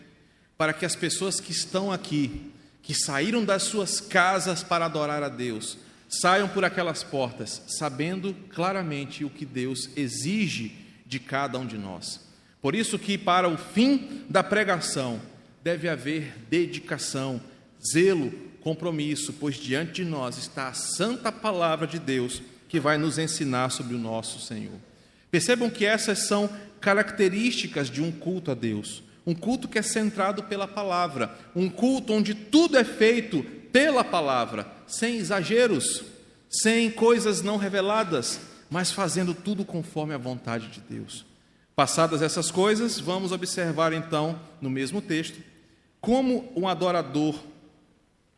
[0.58, 2.52] para que as pessoas que estão aqui,
[2.88, 9.26] que saíram das suas casas para adorar a Deus, saiam por aquelas portas sabendo claramente
[9.26, 10.74] o que Deus exige
[11.06, 12.22] de cada um de nós.
[12.62, 15.22] Por isso que para o fim da pregação
[15.62, 17.42] deve haver dedicação,
[17.86, 23.18] zelo, compromisso, pois diante de nós está a santa palavra de Deus que vai nos
[23.18, 24.80] ensinar sobre o nosso Senhor.
[25.30, 29.04] Percebam que essas são características de um culto a Deus.
[29.28, 34.66] Um culto que é centrado pela palavra, um culto onde tudo é feito pela palavra,
[34.88, 36.04] sem exageros,
[36.50, 41.26] sem coisas não reveladas, mas fazendo tudo conforme a vontade de Deus.
[41.76, 45.40] Passadas essas coisas, vamos observar então, no mesmo texto,
[46.00, 47.36] como um adorador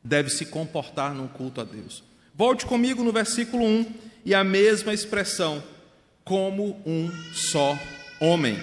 [0.03, 2.03] deve se comportar num culto a Deus.
[2.33, 3.85] Volte comigo no versículo 1
[4.25, 5.63] e a mesma expressão,
[6.23, 7.77] como um só
[8.19, 8.59] homem.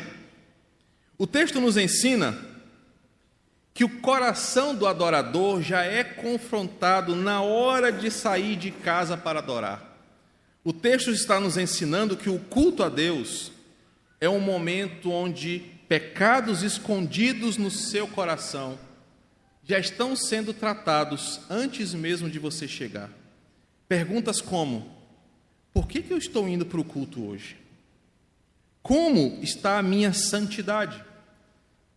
[1.19, 2.37] O texto nos ensina
[3.73, 9.39] que o coração do adorador já é confrontado na hora de sair de casa para
[9.39, 9.99] adorar.
[10.65, 13.53] O texto está nos ensinando que o culto a Deus
[14.21, 18.79] é um momento onde pecados escondidos no seu coração
[19.63, 23.11] já estão sendo tratados antes mesmo de você chegar.
[23.89, 24.91] Perguntas como:
[25.73, 27.57] por que, que eu estou indo para o culto hoje?
[28.87, 31.05] Como está a minha santidade?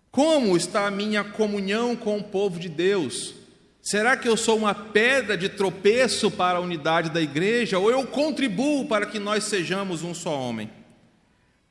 [0.09, 3.35] Como está a minha comunhão com o povo de Deus?
[3.79, 8.07] Será que eu sou uma pedra de tropeço para a unidade da igreja ou eu
[8.07, 10.67] contribuo para que nós sejamos um só homem?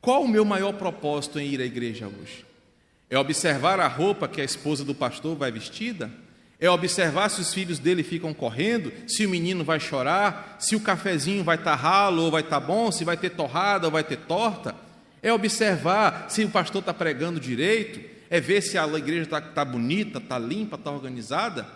[0.01, 2.47] Qual o meu maior propósito em ir à igreja hoje?
[3.11, 6.13] É observar a roupa que a esposa do pastor vai vestida?
[6.61, 10.81] É observar se os filhos dele ficam correndo, se o menino vai chorar, se o
[10.81, 14.19] cafezinho vai estar ralo ou vai estar bom, se vai ter torrada ou vai ter
[14.19, 14.87] torta?
[15.23, 18.01] É observar se o pastor está pregando direito?
[18.31, 21.67] É ver se a igreja está tá bonita, está limpa, está organizada?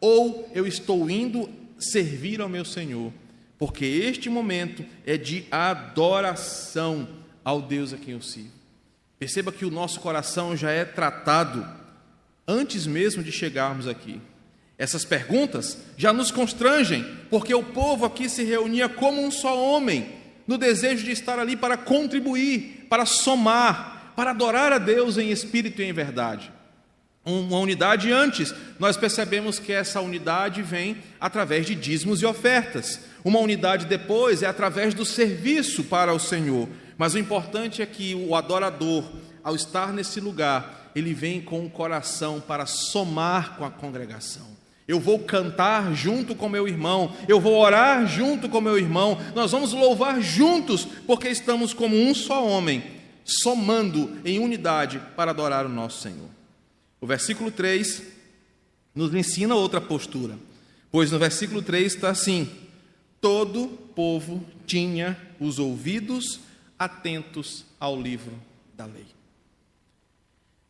[0.00, 3.12] Ou eu estou indo servir ao meu Senhor?
[3.58, 7.08] Porque este momento é de adoração
[7.44, 8.60] ao Deus a quem eu sirvo.
[9.18, 11.66] Perceba que o nosso coração já é tratado
[12.48, 14.20] antes mesmo de chegarmos aqui.
[14.78, 20.19] Essas perguntas já nos constrangem, porque o povo aqui se reunia como um só homem,
[20.50, 25.80] no desejo de estar ali para contribuir, para somar, para adorar a Deus em espírito
[25.80, 26.50] e em verdade.
[27.24, 32.98] Uma unidade antes, nós percebemos que essa unidade vem através de dízimos e ofertas.
[33.24, 36.68] Uma unidade depois é através do serviço para o Senhor.
[36.98, 39.04] Mas o importante é que o adorador,
[39.44, 44.59] ao estar nesse lugar, ele vem com o coração para somar com a congregação.
[44.90, 49.52] Eu vou cantar junto com meu irmão, eu vou orar junto com meu irmão, nós
[49.52, 52.82] vamos louvar juntos, porque estamos como um só homem,
[53.24, 56.28] somando em unidade para adorar o nosso Senhor.
[57.00, 58.02] O versículo 3
[58.92, 60.36] nos ensina outra postura,
[60.90, 62.50] pois no versículo 3 está assim:
[63.20, 66.40] todo povo tinha os ouvidos
[66.76, 68.32] atentos ao livro
[68.74, 69.06] da lei.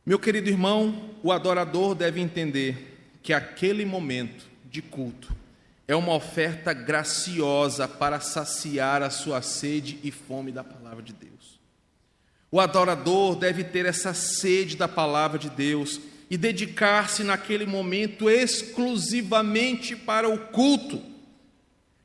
[0.04, 2.89] Meu querido irmão, o adorador deve entender
[3.22, 5.34] que aquele momento de culto
[5.86, 11.60] é uma oferta graciosa para saciar a sua sede e fome da palavra de Deus.
[12.50, 19.96] O adorador deve ter essa sede da palavra de Deus e dedicar-se naquele momento exclusivamente
[19.96, 21.02] para o culto.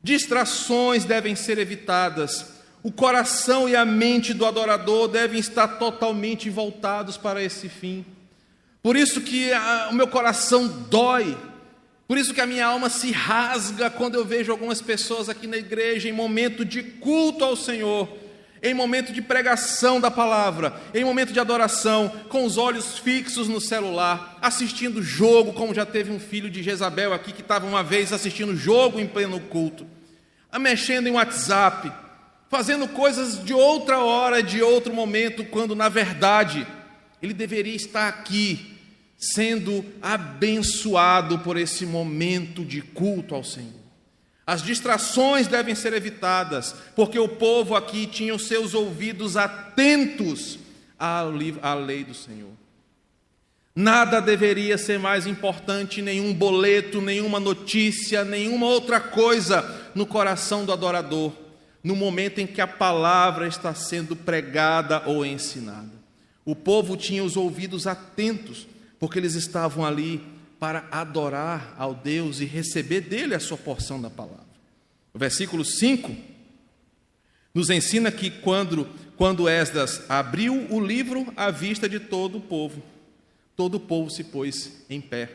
[0.01, 7.17] Distrações devem ser evitadas o coração e a mente do adorador devem estar totalmente voltados
[7.17, 8.05] para esse fim.
[8.85, 11.35] Por isso que a, o meu coração dói,
[12.07, 15.57] por isso que a minha alma se rasga quando eu vejo algumas pessoas aqui na
[15.57, 18.07] igreja em momento de culto ao Senhor,
[18.61, 23.59] em momento de pregação da palavra, em momento de adoração, com os olhos fixos no
[23.59, 28.13] celular, assistindo jogo, como já teve um filho de Jezabel aqui que estava uma vez
[28.13, 29.87] assistindo jogo em pleno culto,
[30.59, 31.91] mexendo em WhatsApp,
[32.51, 36.67] fazendo coisas de outra hora, de outro momento, quando na verdade
[37.19, 38.74] ele deveria estar aqui,
[39.33, 43.85] sendo abençoado por esse momento de culto ao Senhor.
[44.45, 50.59] As distrações devem ser evitadas, porque o povo aqui tinha os seus ouvidos atentos
[50.99, 52.51] à lei do Senhor.
[53.75, 60.71] Nada deveria ser mais importante, nenhum boleto, nenhuma notícia, nenhuma outra coisa no coração do
[60.71, 61.33] adorador
[61.85, 65.91] no momento em que a palavra está sendo pregada ou ensinada.
[66.43, 68.67] O povo tinha os ouvidos atentos,
[68.99, 70.21] porque eles estavam ali
[70.59, 74.45] para adorar ao Deus e receber dele a sua porção da palavra.
[75.13, 76.15] O versículo 5
[77.53, 82.83] nos ensina que quando, quando Esdras abriu o livro à vista de todo o povo,
[83.55, 85.31] todo o povo se pôs em pé.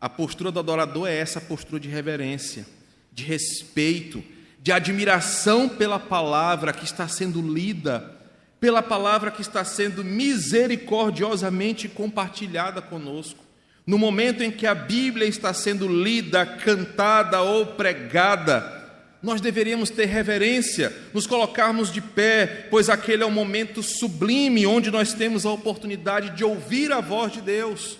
[0.00, 2.66] A postura do adorador é essa postura de reverência,
[3.12, 4.22] de respeito,
[4.62, 8.17] de admiração pela palavra que está sendo lida,
[8.60, 13.44] pela palavra que está sendo misericordiosamente compartilhada conosco.
[13.86, 18.76] No momento em que a Bíblia está sendo lida, cantada ou pregada,
[19.22, 24.90] nós deveríamos ter reverência, nos colocarmos de pé, pois aquele é o momento sublime onde
[24.90, 27.98] nós temos a oportunidade de ouvir a voz de Deus.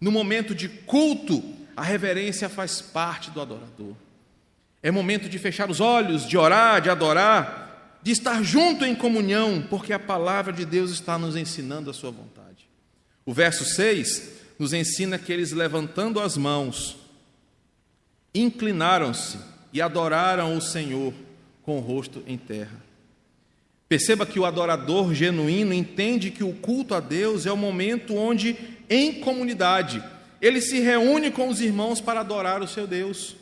[0.00, 1.42] No momento de culto,
[1.76, 3.94] a reverência faz parte do adorador.
[4.82, 7.59] É momento de fechar os olhos, de orar, de adorar,
[8.02, 12.10] de estar junto em comunhão, porque a palavra de Deus está nos ensinando a sua
[12.10, 12.68] vontade.
[13.26, 16.96] O verso 6 nos ensina que eles, levantando as mãos,
[18.34, 19.38] inclinaram-se
[19.72, 21.12] e adoraram o Senhor
[21.62, 22.82] com o rosto em terra.
[23.88, 28.56] Perceba que o adorador genuíno entende que o culto a Deus é o momento onde,
[28.88, 30.02] em comunidade,
[30.40, 33.36] ele se reúne com os irmãos para adorar o seu Deus.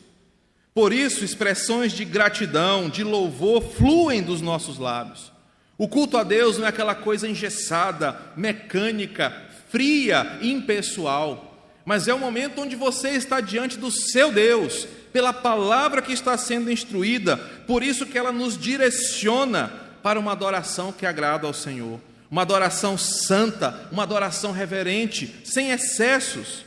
[0.73, 5.31] Por isso, expressões de gratidão, de louvor fluem dos nossos lábios.
[5.77, 9.33] O culto a Deus não é aquela coisa engessada, mecânica,
[9.69, 11.45] fria, impessoal,
[11.85, 16.37] mas é o momento onde você está diante do seu Deus, pela palavra que está
[16.37, 19.71] sendo instruída, por isso que ela nos direciona
[20.03, 21.99] para uma adoração que agrada ao Senhor.
[22.29, 26.63] uma adoração santa, uma adoração reverente, sem excessos,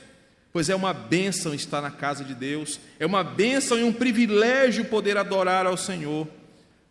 [0.53, 4.85] pois é uma bênção estar na casa de Deus, é uma bênção e um privilégio
[4.85, 6.29] poder adorar ao Senhor.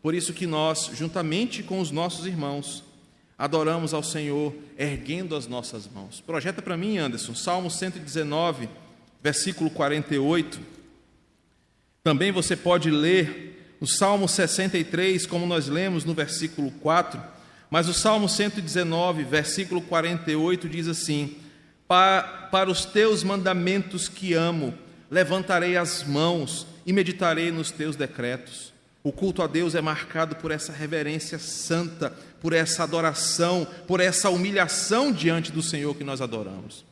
[0.02, 2.84] Por isso que nós, juntamente com os nossos irmãos,
[3.38, 6.22] adoramos ao Senhor erguendo as nossas mãos.
[6.22, 8.68] Projeta para mim, Anderson, Salmo 119,
[9.22, 10.60] versículo 48.
[12.04, 17.22] Também você pode ler o Salmo 63, como nós lemos no versículo 4,
[17.70, 21.36] mas o Salmo 119, versículo 48 diz assim:
[21.92, 24.74] para, os teus mandamentos que amo,
[25.10, 28.72] levantarei as mãos e meditarei nos teus decretos.
[29.04, 34.30] O culto a Deus é marcado por essa reverência santa, por essa adoração, por essa
[34.30, 36.86] humilhação diante do Senhor que nós adoramos.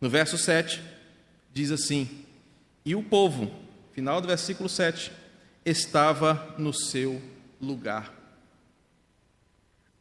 [0.00, 0.80] No verso 7,
[1.52, 2.08] diz assim:
[2.84, 3.50] E o povo,
[3.92, 5.10] final do versículo 7,
[5.66, 7.20] estava no seu
[7.60, 8.23] lugar.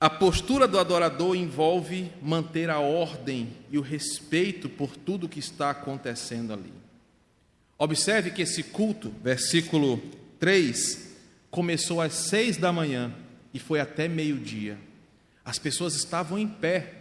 [0.03, 5.69] A postura do adorador envolve manter a ordem e o respeito por tudo que está
[5.69, 6.73] acontecendo ali.
[7.77, 10.03] Observe que esse culto, versículo
[10.41, 11.15] 3,
[11.49, 13.13] começou às seis da manhã
[13.53, 14.77] e foi até meio-dia.
[15.45, 16.95] As pessoas estavam em pé,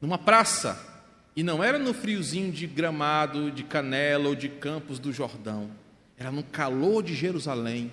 [0.00, 0.76] numa praça,
[1.36, 5.70] e não era no friozinho de gramado, de canela ou de campos do Jordão,
[6.18, 7.92] era no calor de Jerusalém.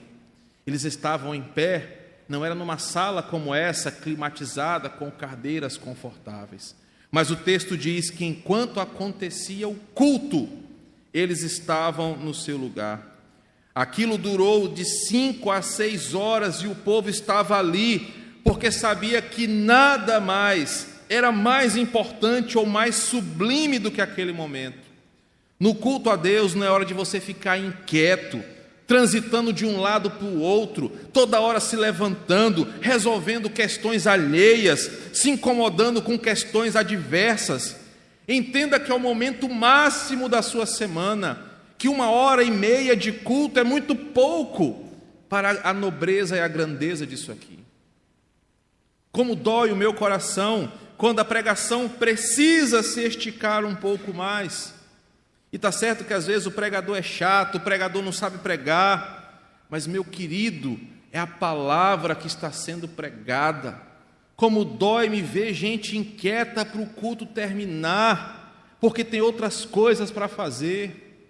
[0.66, 2.01] Eles estavam em pé
[2.32, 6.74] não era numa sala como essa, climatizada com cadeiras confortáveis.
[7.12, 10.48] Mas o texto diz que enquanto acontecia o culto,
[11.14, 13.06] eles estavam no seu lugar.
[13.76, 18.14] Aquilo durou de cinco a seis horas e o povo estava ali,
[18.46, 24.90] porque sabia que nada mais era mais importante ou mais sublime do que aquele momento.
[25.60, 28.42] No culto a Deus não é hora de você ficar inquieto,
[28.92, 35.30] transitando de um lado para o outro, toda hora se levantando, resolvendo questões alheias, se
[35.30, 37.78] incomodando com questões adversas.
[38.28, 41.42] Entenda que é o momento máximo da sua semana,
[41.78, 44.84] que uma hora e meia de culto é muito pouco
[45.30, 47.60] para a nobreza e a grandeza disso aqui.
[49.10, 54.81] Como dói o meu coração quando a pregação precisa se esticar um pouco mais.
[55.52, 59.66] E está certo que às vezes o pregador é chato, o pregador não sabe pregar,
[59.70, 60.80] mas, meu querido,
[61.12, 63.82] é a palavra que está sendo pregada.
[64.36, 70.28] Como dói me ver gente inquieta para o culto terminar, porque tem outras coisas para
[70.28, 71.28] fazer.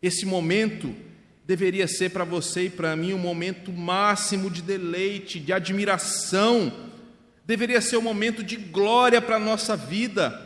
[0.00, 0.94] Esse momento
[1.44, 6.72] deveria ser para você e para mim um momento máximo de deleite, de admiração,
[7.44, 10.43] deveria ser um momento de glória para a nossa vida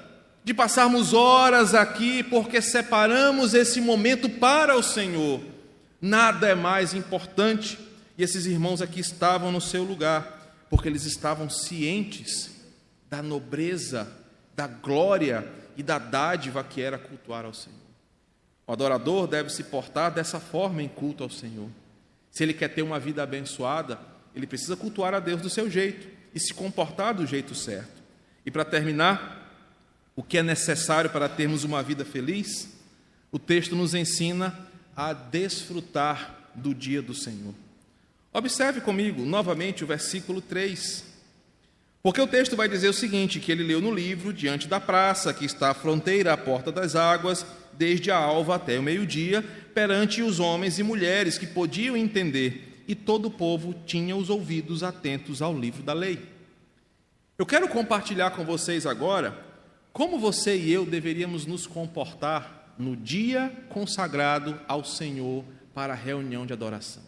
[0.48, 5.42] de passarmos horas aqui, porque separamos esse momento para o Senhor.
[6.00, 7.78] Nada é mais importante.
[8.16, 12.50] E esses irmãos aqui estavam no seu lugar, porque eles estavam cientes
[13.10, 14.10] da nobreza,
[14.56, 15.46] da glória
[15.76, 17.76] e da dádiva que era cultuar ao Senhor.
[18.66, 21.68] O adorador deve se portar dessa forma em culto ao Senhor.
[22.30, 24.00] Se ele quer ter uma vida abençoada,
[24.34, 28.02] ele precisa cultuar a Deus do seu jeito e se comportar do jeito certo.
[28.46, 29.37] E para terminar,
[30.18, 32.76] o que é necessário para termos uma vida feliz,
[33.30, 34.52] o texto nos ensina
[34.96, 37.54] a desfrutar do dia do Senhor.
[38.32, 41.04] Observe comigo novamente o versículo 3.
[42.02, 45.32] Porque o texto vai dizer o seguinte: que ele leu no livro, diante da praça,
[45.32, 49.40] que está à fronteira, à porta das águas, desde a alva até o meio-dia,
[49.72, 54.82] perante os homens e mulheres que podiam entender, e todo o povo tinha os ouvidos
[54.82, 56.18] atentos ao livro da lei.
[57.38, 59.46] Eu quero compartilhar com vocês agora
[59.92, 66.46] como você e eu deveríamos nos comportar no dia consagrado ao Senhor para a reunião
[66.46, 67.02] de adoração?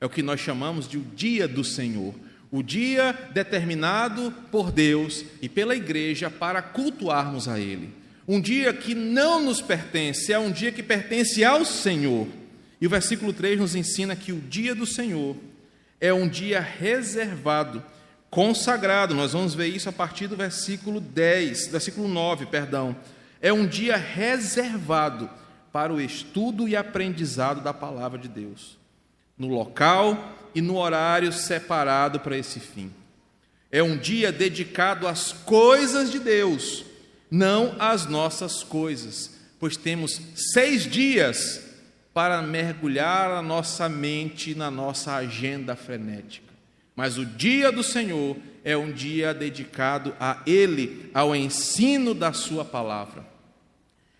[0.00, 2.14] É o que nós chamamos de o dia do Senhor,
[2.50, 7.90] o dia determinado por Deus e pela igreja para cultuarmos a Ele.
[8.26, 12.26] Um dia que não nos pertence, é um dia que pertence ao Senhor.
[12.80, 15.36] E o versículo 3 nos ensina que o dia do Senhor
[16.00, 17.82] é um dia reservado
[18.32, 19.14] consagrado.
[19.14, 22.96] Nós vamos ver isso a partir do versículo 10, versículo 9, perdão.
[23.42, 25.28] É um dia reservado
[25.70, 28.78] para o estudo e aprendizado da palavra de Deus,
[29.36, 32.90] no local e no horário separado para esse fim.
[33.70, 36.86] É um dia dedicado às coisas de Deus,
[37.30, 39.30] não às nossas coisas,
[39.60, 41.60] pois temos seis dias
[42.14, 46.51] para mergulhar a nossa mente na nossa agenda frenética.
[46.94, 52.64] Mas o dia do Senhor é um dia dedicado a Ele, ao ensino da Sua
[52.64, 53.26] palavra.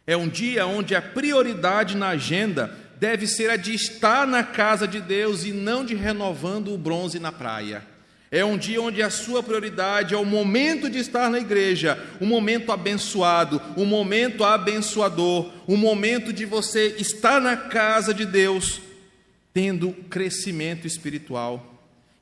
[0.07, 4.87] É um dia onde a prioridade na agenda deve ser a de estar na casa
[4.87, 7.83] de Deus e não de renovando o bronze na praia.
[8.31, 12.27] É um dia onde a sua prioridade é o momento de estar na igreja, um
[12.27, 18.81] momento abençoado, um momento abençoador, um momento de você estar na casa de Deus,
[19.53, 21.72] tendo crescimento espiritual,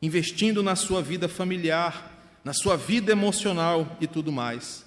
[0.02, 4.84] investindo na sua vida familiar, na sua vida emocional e tudo mais.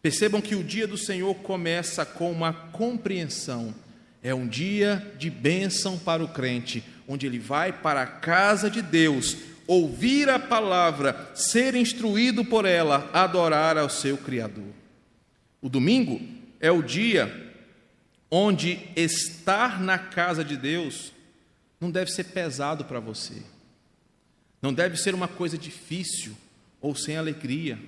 [0.00, 3.74] Percebam que o dia do Senhor começa com uma compreensão.
[4.22, 8.82] É um dia de bênção para o crente, onde ele vai para a casa de
[8.82, 9.36] Deus
[9.66, 14.72] ouvir a palavra, ser instruído por ela, adorar ao seu Criador.
[15.60, 16.20] O domingo
[16.60, 17.52] é o dia
[18.30, 21.12] onde estar na casa de Deus
[21.80, 23.42] não deve ser pesado para você,
[24.64, 26.32] não deve ser uma coisa difícil
[26.80, 27.78] ou sem alegria,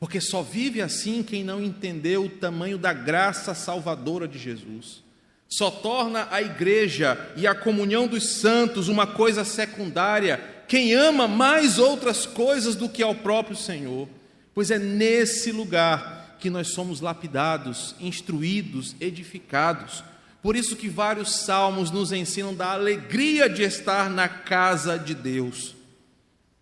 [0.00, 5.04] porque só vive assim quem não entendeu o tamanho da graça salvadora de Jesus.
[5.48, 11.78] Só torna a igreja e a comunhão dos santos uma coisa secundária quem ama mais
[11.78, 14.08] outras coisas do que ao próprio Senhor,
[14.52, 20.02] pois é nesse lugar que nós somos lapidados, instruídos, edificados.
[20.42, 25.75] Por isso que vários salmos nos ensinam da alegria de estar na casa de Deus.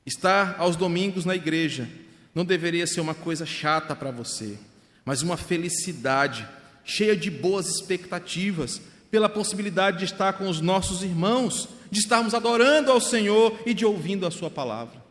[0.07, 1.89] Estar aos domingos na igreja
[2.35, 4.59] não deveria ser uma coisa chata para você,
[5.05, 6.47] mas uma felicidade,
[6.85, 8.81] cheia de boas expectativas,
[9.11, 13.87] pela possibilidade de estar com os nossos irmãos, de estarmos adorando ao Senhor e de
[13.87, 15.03] ouvindo a Sua palavra.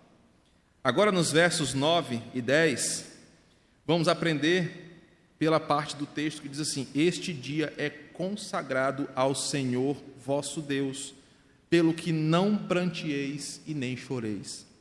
[0.83, 3.05] Agora, nos versos 9 e 10,
[3.87, 4.83] vamos aprender
[5.39, 11.13] pela parte do texto que diz assim: Este dia é consagrado ao Senhor vosso Deus,
[11.69, 14.72] pelo que não prantieis e nem choreis.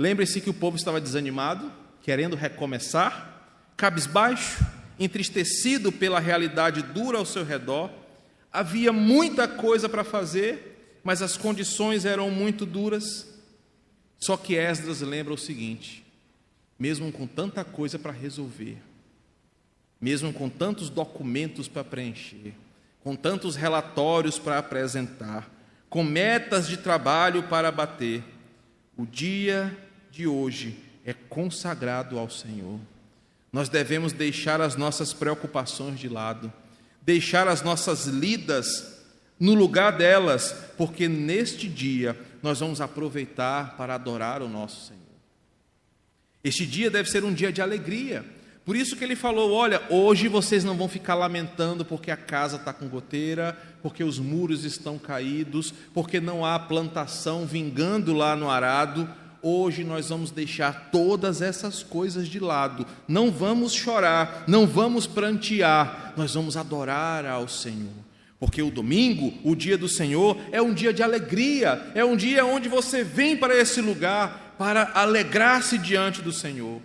[0.00, 1.70] Lembre-se que o povo estava desanimado,
[2.00, 3.44] querendo recomeçar,
[3.76, 4.64] cabisbaixo,
[4.98, 7.90] entristecido pela realidade dura ao seu redor,
[8.50, 13.28] havia muita coisa para fazer, mas as condições eram muito duras.
[14.18, 16.02] Só que Esdras lembra o seguinte:
[16.78, 18.78] mesmo com tanta coisa para resolver,
[20.00, 22.54] mesmo com tantos documentos para preencher,
[23.04, 25.50] com tantos relatórios para apresentar,
[25.90, 28.24] com metas de trabalho para bater,
[28.96, 29.76] o dia
[30.10, 32.78] de hoje é consagrado ao Senhor.
[33.52, 36.52] Nós devemos deixar as nossas preocupações de lado,
[37.02, 39.00] deixar as nossas lidas
[39.38, 45.00] no lugar delas, porque neste dia nós vamos aproveitar para adorar o nosso Senhor.
[46.44, 48.24] Este dia deve ser um dia de alegria.
[48.64, 52.56] Por isso que ele falou: olha, hoje vocês não vão ficar lamentando porque a casa
[52.56, 58.50] está com goteira, porque os muros estão caídos, porque não há plantação vingando lá no
[58.50, 59.08] arado.
[59.42, 62.86] Hoje nós vamos deixar todas essas coisas de lado.
[63.08, 67.92] Não vamos chorar, não vamos prantear, nós vamos adorar ao Senhor.
[68.38, 72.44] Porque o domingo, o dia do Senhor, é um dia de alegria, é um dia
[72.44, 76.80] onde você vem para esse lugar para alegrar-se diante do Senhor.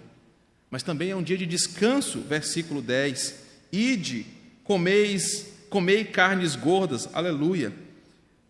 [0.69, 3.35] Mas também é um dia de descanso, versículo 10.
[3.71, 4.25] Ide,
[4.63, 7.73] comeis, comei carnes gordas, aleluia.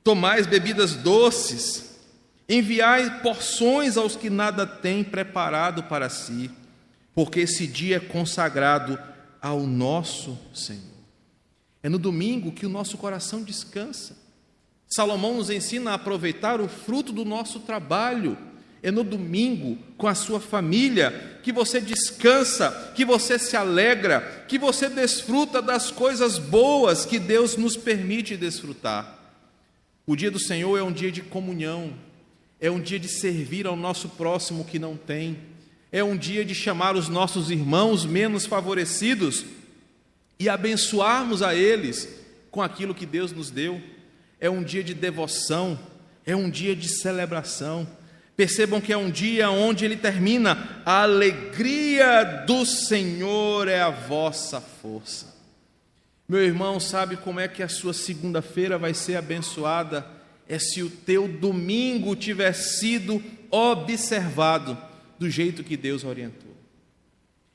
[0.04, 1.95] Tomais bebidas doces,
[2.48, 6.52] enviai porções aos que nada têm preparado para si,
[7.14, 9.00] porque esse dia é consagrado
[9.42, 10.96] ao nosso Senhor.
[11.82, 14.18] É no domingo que o nosso coração descansa.
[14.88, 18.38] Salomão nos ensina a aproveitar o fruto do nosso trabalho.
[18.82, 24.60] É no domingo, com a sua família, que você descansa, que você se alegra, que
[24.60, 29.20] você desfruta das coisas boas que Deus nos permite desfrutar.
[30.06, 31.94] O dia do Senhor é um dia de comunhão,
[32.60, 35.38] é um dia de servir ao nosso próximo que não tem,
[35.92, 39.46] é um dia de chamar os nossos irmãos menos favorecidos
[40.38, 42.10] e abençoarmos a eles
[42.52, 43.82] com aquilo que Deus nos deu.
[44.40, 45.80] É um dia de devoção,
[46.26, 47.88] é um dia de celebração.
[48.36, 54.60] Percebam que é um dia onde ele termina: a alegria do Senhor é a vossa
[54.60, 55.34] força.
[56.28, 60.06] Meu irmão, sabe como é que a sua segunda-feira vai ser abençoada?
[60.48, 64.78] É se o teu domingo tiver sido observado
[65.18, 66.56] do jeito que Deus orientou.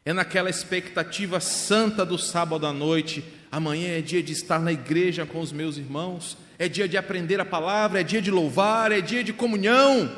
[0.05, 3.23] É naquela expectativa santa do sábado à noite.
[3.53, 7.41] Amanhã é dia de estar na igreja com os meus irmãos, é dia de aprender
[7.41, 10.11] a palavra, é dia de louvar, é dia de comunhão,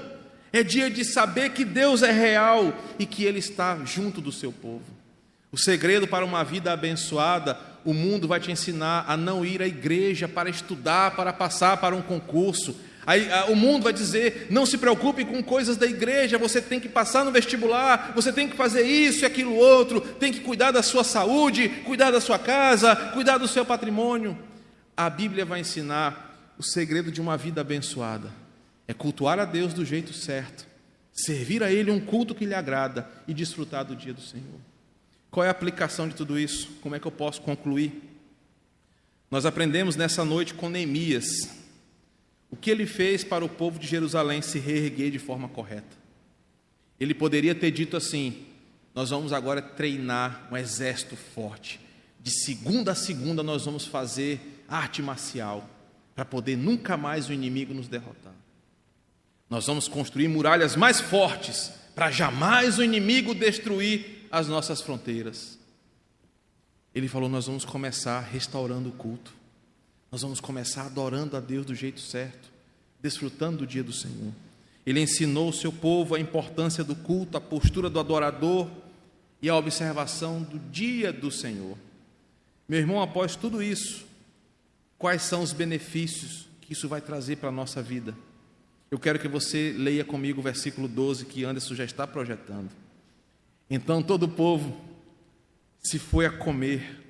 [0.53, 4.53] é dia de saber que Deus é real e que Ele está junto do seu
[4.53, 4.85] povo.
[5.51, 9.67] O segredo para uma vida abençoada, o mundo vai te ensinar a não ir à
[9.67, 12.77] igreja para estudar, para passar para um concurso,
[13.07, 16.89] Aí o mundo vai dizer: não se preocupe com coisas da igreja, você tem que
[16.89, 20.83] passar no vestibular, você tem que fazer isso e aquilo outro, tem que cuidar da
[20.83, 24.39] sua saúde, cuidar da sua casa, cuidar do seu patrimônio.
[24.97, 28.31] A Bíblia vai ensinar o segredo de uma vida abençoada:
[28.87, 30.65] é cultuar a Deus do jeito certo,
[31.13, 34.61] servir a Ele um culto que lhe agrada e desfrutar do dia do Senhor.
[35.33, 36.69] Qual é a aplicação de tudo isso?
[36.83, 38.03] Como é que eu posso concluir?
[39.31, 41.49] Nós aprendemos nessa noite com Neemias
[42.51, 45.97] o que ele fez para o povo de Jerusalém se reerguer de forma correta.
[47.01, 48.45] Ele poderia ter dito assim:
[48.95, 51.81] Nós vamos agora treinar um exército forte.
[52.21, 55.67] De segunda a segunda, nós vamos fazer arte marcial
[56.15, 58.35] para poder nunca mais o inimigo nos derrotar.
[59.49, 65.59] Nós vamos construir muralhas mais fortes para jamais o inimigo destruir as nossas fronteiras.
[66.95, 69.35] Ele falou: Nós vamos começar restaurando o culto,
[70.11, 72.51] nós vamos começar adorando a Deus do jeito certo,
[72.99, 74.33] desfrutando do dia do Senhor.
[74.87, 78.69] Ele ensinou o seu povo a importância do culto, a postura do adorador
[79.41, 81.77] e a observação do dia do Senhor.
[82.69, 84.05] Meu irmão, após tudo isso,
[84.99, 88.17] quais são os benefícios que isso vai trazer para a nossa vida?
[88.91, 92.71] Eu quero que você leia comigo o versículo 12 que Anderson já está projetando.
[93.75, 94.79] Então todo o povo
[95.83, 97.01] se foi a comer,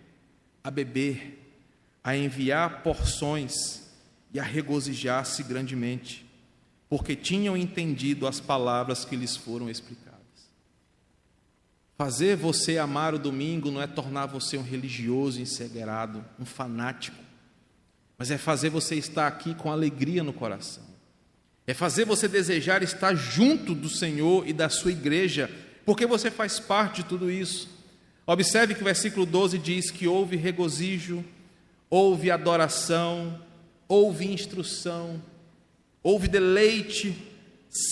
[0.63, 1.59] a beber,
[2.05, 3.83] a enviar porções
[4.33, 6.25] e a regozijar-se grandemente,
[6.89, 10.21] porque tinham entendido as palavras que lhes foram explicadas.
[11.99, 17.19] Fazer você amar o domingo não é tornar você um religioso encegueirado, um fanático,
[18.17, 20.93] mas é fazer você estar aqui com alegria no coração
[21.67, 25.51] é fazer você desejar estar junto do Senhor e da sua igreja,
[25.85, 27.69] porque você faz parte de tudo isso.
[28.27, 31.25] Observe que o versículo 12 diz que houve regozijo,
[31.91, 33.41] houve adoração,
[33.89, 35.21] houve instrução,
[36.03, 37.17] houve deleite,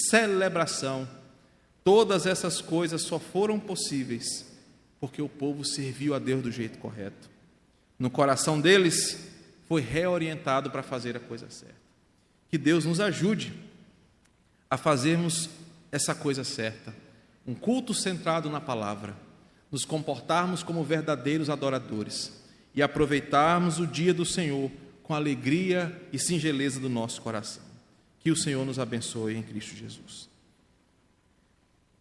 [0.08, 1.08] celebração.
[1.82, 4.50] Todas essas coisas só foram possíveis
[5.00, 7.30] porque o povo serviu a Deus do jeito correto.
[7.98, 9.18] No coração deles
[9.66, 11.80] foi reorientado para fazer a coisa certa.
[12.50, 13.52] Que Deus nos ajude
[14.68, 15.48] a fazermos
[15.90, 16.94] essa coisa certa,
[17.46, 19.16] um culto centrado na palavra,
[19.70, 22.32] nos comportarmos como verdadeiros adoradores
[22.74, 24.70] e aproveitarmos o dia do Senhor
[25.02, 27.64] com alegria e singeleza do nosso coração.
[28.20, 30.29] Que o Senhor nos abençoe em Cristo Jesus.